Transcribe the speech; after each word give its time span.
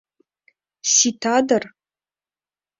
Сита 0.93 1.35
дыр. 1.47 1.63